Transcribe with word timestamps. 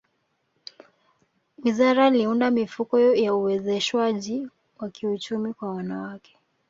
wizara 1.63 2.03
liunda 2.15 2.47
mifuko 2.57 2.99
ya 2.99 3.35
uwezeshwaji 3.35 4.47
wa 4.79 4.89
kiuchumi 4.89 5.53
kwa 5.53 5.69
wanawake 5.73 6.37